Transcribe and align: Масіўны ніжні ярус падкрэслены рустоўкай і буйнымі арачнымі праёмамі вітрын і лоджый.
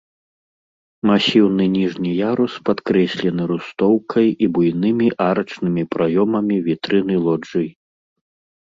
Масіўны 1.09 1.63
ніжні 1.75 2.11
ярус 2.31 2.53
падкрэслены 2.69 3.41
рустоўкай 3.53 4.27
і 4.47 4.53
буйнымі 4.57 5.07
арачнымі 5.29 5.83
праёмамі 5.95 6.55
вітрын 6.71 7.07
і 7.21 7.25
лоджый. 7.29 7.67